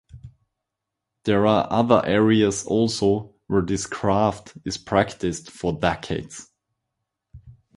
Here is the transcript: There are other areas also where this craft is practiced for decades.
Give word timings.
There 1.25 1.45
are 1.45 1.67
other 1.71 2.03
areas 2.03 2.65
also 2.65 3.35
where 3.45 3.61
this 3.61 3.85
craft 3.85 4.53
is 4.65 4.75
practiced 4.75 5.51
for 5.51 5.79
decades. 5.79 6.49